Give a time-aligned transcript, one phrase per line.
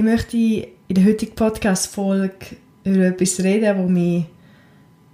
[0.00, 4.24] Ich möchte in der heutigen Podcast-Folge über etwas reden, das mich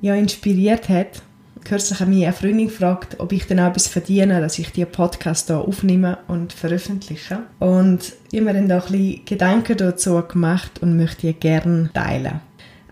[0.00, 1.22] ja inspiriert hat.
[1.64, 4.92] Kürzlich hat mich eine Freundin gefragt, ob ich dann auch etwas verdiene, dass ich diesen
[4.92, 7.41] Podcast hier aufnehme und veröffentliche.
[7.58, 11.91] Und ich habe mir dann auch ein bisschen Gedanken dazu gemacht und möchte die gerne
[11.92, 12.41] teilen.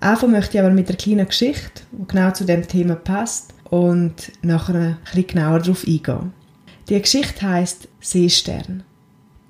[0.01, 4.33] Anfangen möchte ich aber mit einer kleinen Geschichte, die genau zu dem Thema passt und
[4.43, 6.33] nachher ein bisschen genauer darauf eingehen.
[6.89, 8.83] Die Geschichte heißt Seestern.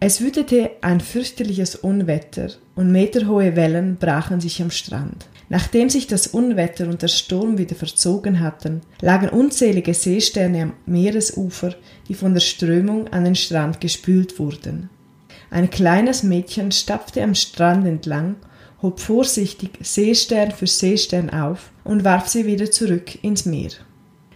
[0.06, 5.24] Es wütete ein fürchterliches Unwetter und meterhohe Wellen brachen sich am Strand.
[5.48, 11.74] Nachdem sich das Unwetter und der Sturm wieder verzogen hatten, lagen unzählige Seesterne am Meeresufer,
[12.06, 14.90] die von der Strömung an den Strand gespült wurden.
[15.50, 18.36] Ein kleines Mädchen stapfte am Strand entlang,
[18.82, 23.70] hob vorsichtig Seestern für Seestern auf und warf sie wieder zurück ins Meer.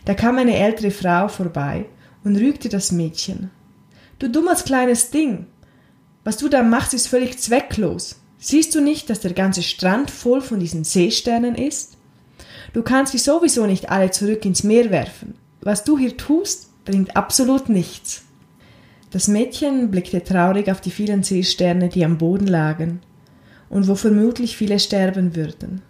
[0.06, 1.84] Da kam eine ältere Frau vorbei
[2.24, 3.50] und rügte das Mädchen.
[4.18, 5.46] Du dummes kleines Ding,
[6.28, 8.16] was du da machst, ist völlig zwecklos.
[8.38, 11.96] Siehst du nicht, dass der ganze Strand voll von diesen Seesternen ist?
[12.74, 15.36] Du kannst sie sowieso nicht alle zurück ins Meer werfen.
[15.62, 18.24] Was du hier tust, bringt absolut nichts.
[19.10, 23.00] Das Mädchen blickte traurig auf die vielen Seesterne, die am Boden lagen
[23.70, 25.80] und wo vermutlich viele sterben würden.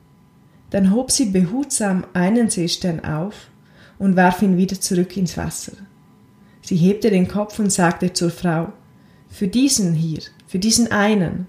[0.70, 3.48] Dann hob sie behutsam einen Seestern auf
[3.98, 5.72] und warf ihn wieder zurück ins Wasser.
[6.62, 8.72] Sie hebte den Kopf und sagte zur Frau
[9.28, 11.46] für diesen hier, für diesen einen,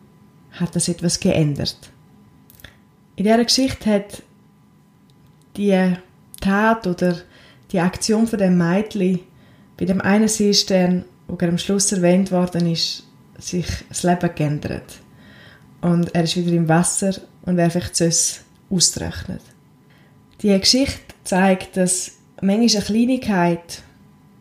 [0.52, 1.77] hat das etwas geändert.
[3.16, 4.23] In dieser Geschichte hat
[5.57, 5.94] die
[6.41, 7.17] Tat oder
[7.72, 9.19] die Aktion von dem Mädchen
[9.78, 13.03] bei dem einen Seestern, der am Schluss erwähnt worden ist,
[13.38, 15.00] sich das Leben geändert.
[15.81, 17.13] Und er ist wieder im Wasser
[17.44, 19.41] und wäre vielleicht sonst ausgerechnet.
[20.41, 22.11] Die Geschichte zeigt, dass
[22.41, 23.84] manchmal eine Kleinigkeit,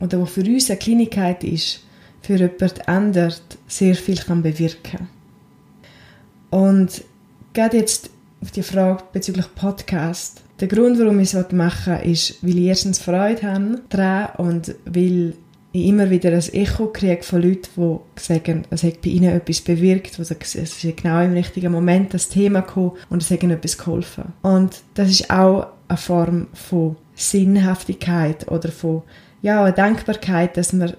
[0.00, 1.84] oder was für uns eine Kleinigkeit ist,
[2.28, 5.08] für jemand anders sehr viel kann bewirken
[6.50, 7.02] Und
[7.54, 8.10] gerade jetzt
[8.42, 10.42] auf die Frage bezüglich Podcast.
[10.60, 15.32] Der Grund, warum ich es machen ist, weil ich erstens Freude habe und weil
[15.72, 19.62] ich immer wieder ein Echo kriege von Leuten, die sagen, es hat bei ihnen etwas
[19.62, 23.78] bewirkt, es ist genau im richtigen Moment das Thema gekommen und es hat ihnen etwas
[23.78, 24.34] geholfen.
[24.42, 29.02] Und das ist auch eine Form von Sinnhaftigkeit oder von
[29.40, 30.92] ja, eine Dankbarkeit, dass man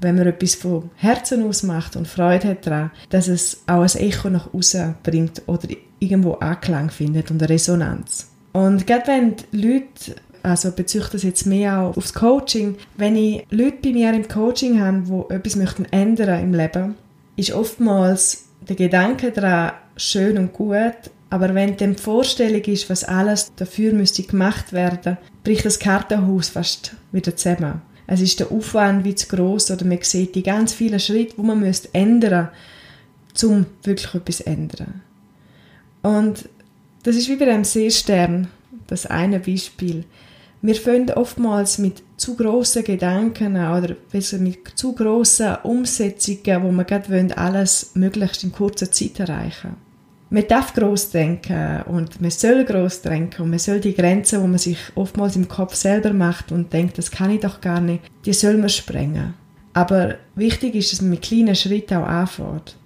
[0.00, 4.00] wenn man etwas von Herzen aus macht und Freude hat daran, dass es auch ein
[4.00, 5.68] Echo nach außen bringt oder
[5.98, 8.30] irgendwo Anklang findet und eine Resonanz.
[8.52, 13.46] Und gerade wenn die Leute, also bezüglich das jetzt mehr auch aufs Coaching, wenn ich
[13.50, 16.94] Leute bei mir im Coaching habe, die etwas möchten ändern im Leben,
[17.36, 23.02] ist oftmals der Gedanke daran schön und gut, aber wenn dann die Vorstellung ist, was
[23.02, 29.04] alles dafür müsste gemacht werden, bricht das Kartenhaus fast wieder zusammen es ist der Aufwand
[29.04, 32.50] wie zu gross oder man sieht die ganz vielen Schritte, wo man müsste ändern,
[33.42, 35.02] um wirklich etwas zu ändern.
[36.02, 36.48] Und
[37.02, 38.48] das ist wie bei einem Seestern,
[38.86, 40.04] das eine Beispiel.
[40.60, 46.84] Wir fangen oftmals mit zu grossen Gedanken oder besser mit zu grossen Umsetzungen, wo wir
[46.84, 49.76] gerade alles möglichst in kurzer Zeit erreichen
[50.30, 54.46] man darf groß denken und man soll groß denken und man soll die Grenzen, wo
[54.46, 58.02] man sich oftmals im Kopf selber macht und denkt, das kann ich doch gar nicht,
[58.24, 59.34] die soll man sprengen.
[59.74, 62.76] Aber wichtig ist, dass man mit kleinen Schritten auch anfängt.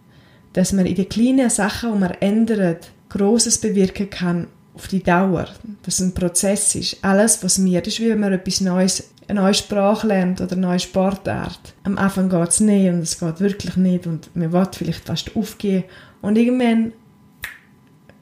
[0.55, 5.47] Dass man in den kleinen Sachen, die man ändert, Großes bewirken kann auf die Dauer.
[5.83, 7.03] Dass es ein Prozess ist.
[7.03, 10.63] Alles, was mir, ist wie wenn man etwas Neues, eine neue Sprache lernt oder eine
[10.63, 11.75] neue Sportart.
[11.85, 15.37] Am Anfang geht es nicht und es geht wirklich nicht und man will vielleicht fast
[15.37, 15.85] aufgehen.
[16.23, 16.93] Und irgendwann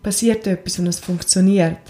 [0.07, 1.81] passiert etwas und es funktioniert.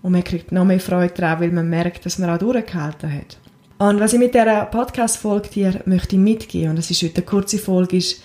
[0.00, 3.36] Und man kriegt noch mehr Freude daran, weil man merkt, dass man auch durchgehalten hat.
[3.76, 7.58] Und was ich mit dieser Podcast-Folge dir möchte mitgeben, und das ist heute eine kurze
[7.58, 8.22] Folge, ist,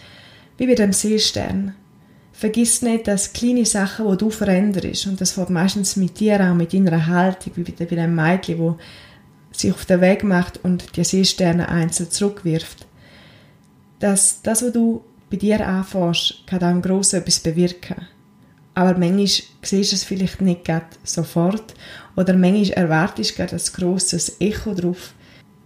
[0.57, 1.75] wie bei dem Seestern.
[2.31, 6.55] Vergiss nicht, dass kleine Sachen, die du veränderst, und das fängt meistens mit dir an,
[6.55, 8.77] mit deiner Haltung, wie bei dem Mädchen, wo
[9.51, 12.87] sich auf den Weg macht und die Seesterne einzeln zurückwirft,
[13.99, 18.14] dass das, was du bei dir anfängst, kann auch im Grossen etwas bewirken.
[18.75, 20.69] Aber manchmal siehst du es vielleicht nicht
[21.03, 21.73] sofort.
[22.15, 25.13] Oder manchmal erwartest du ein grosses Echo drauf.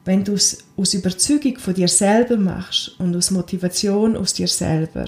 [0.06, 5.06] wenn du es aus Überzeugung von dir selber machst und aus Motivation aus dir selber,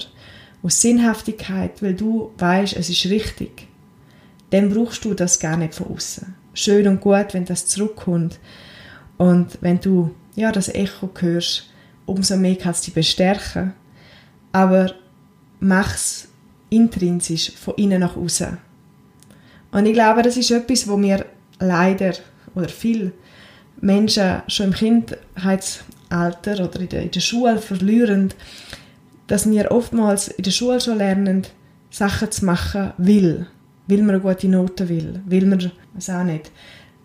[0.62, 3.66] aus Sinnhaftigkeit, weil du weißt, es ist richtig,
[4.50, 6.34] dann brauchst du das gar nicht von außen.
[6.54, 8.38] Schön und gut, wenn das zurückkommt
[9.16, 11.70] und wenn du ja das Echo hörst,
[12.06, 13.72] umso mehr kannst du dich bestärken.
[14.52, 14.94] Aber
[15.58, 16.28] mach's
[16.72, 18.58] intrinsisch von innen nach außen.
[19.72, 21.24] Und ich glaube, das ist etwas, wo wir
[21.58, 22.14] leider
[22.54, 23.12] oder viel
[23.80, 28.32] Menschen schon im Kindheitsalter oder in der, in der Schule verlieren,
[29.26, 31.46] dass wir oftmals in der Schule schon lernen,
[31.90, 33.46] Sachen zu machen will,
[33.86, 36.50] weil man eine gute Note will, weil man, was auch nicht,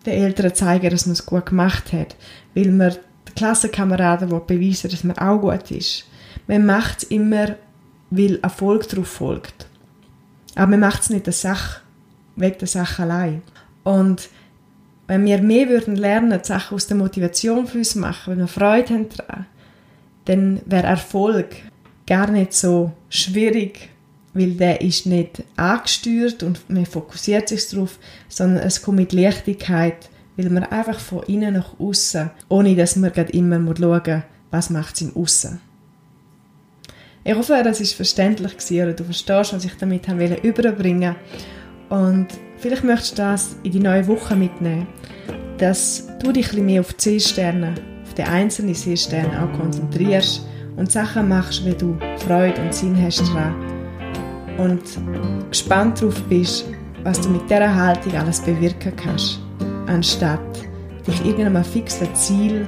[0.06, 2.16] den Eltern zeigen, dass man es gut gemacht hat,
[2.54, 2.92] weil man
[3.26, 6.04] den Klassenkameraden beweisen dass man auch gut ist.
[6.46, 7.56] Man macht es immer,
[8.10, 9.66] weil Erfolg darauf folgt.
[10.54, 11.82] Aber man macht es nicht der Sache,
[12.36, 13.42] wegen der Sache allein.
[13.84, 14.28] Und
[15.06, 18.94] wenn wir mehr würden lernen, Sachen aus der Motivation für uns machen, wenn wir Freude
[18.94, 19.46] haben daran,
[20.26, 21.56] dann wäre Erfolg
[22.06, 23.88] gar nicht so schwierig,
[24.34, 30.10] weil der ist nicht angesteuert und man fokussiert sich darauf, sondern es kommt mit Leichtigkeit,
[30.36, 34.94] weil man einfach von innen nach außen, ohne dass man immer schauen muss, was macht
[34.96, 35.60] es im Aussen.
[37.28, 40.08] Ich hoffe, das ist verständlich oder du verstehst, was ich damit
[40.42, 41.14] überbringen
[41.90, 42.02] wollte.
[42.06, 44.86] Und vielleicht möchtest du das in die neue Woche mitnehmen,
[45.58, 50.46] dass du dich ein mehr auf die Seesterne, auf die einzelnen Seesterne auch konzentrierst
[50.76, 53.54] und Sachen machst, wie du Freude und Sinn hast daran
[54.56, 54.80] und
[55.50, 56.64] gespannt darauf bist,
[57.02, 59.38] was du mit dieser Haltung alles bewirken kannst,
[59.86, 60.40] anstatt
[61.06, 62.66] dich irgendeinem fixen Ziel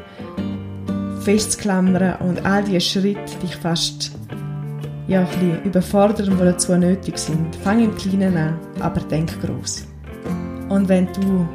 [1.21, 4.20] festzuklammern und all diese Schritte dich fast
[5.11, 7.57] ja, ein bisschen überfordern, die dazu nötig sind.
[7.65, 9.85] Fang im Kleinen an, aber denk groß.
[10.69, 11.49] Und wenn du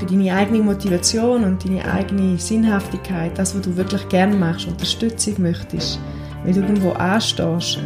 [0.00, 5.34] für deine eigene Motivation und deine eigene Sinnhaftigkeit, das, was du wirklich gerne machst, Unterstützung
[5.38, 6.00] möchtest,
[6.42, 7.78] weil du irgendwo anstehst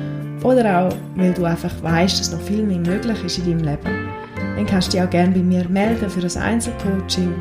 [0.43, 4.09] oder auch, weil du einfach weißt, dass noch viel mehr möglich ist in deinem Leben,
[4.57, 7.35] dann kannst du dich auch gerne bei mir melden für ein Einzelcoaching.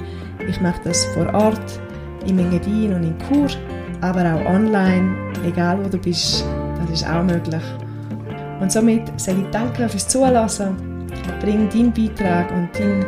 [0.50, 1.80] Ich mache das vor Ort,
[2.28, 3.48] in Engadin und in Chur,
[4.02, 5.16] aber auch online,
[5.46, 6.44] egal wo du bist,
[6.86, 7.64] das ist auch möglich.
[8.60, 11.08] Und somit sage ich danke fürs Zuhören.
[11.42, 13.06] Bring deinen Beitrag und deinen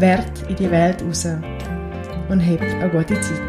[0.00, 1.26] Wert in die Welt raus
[2.28, 3.47] und hab eine gute Zeit.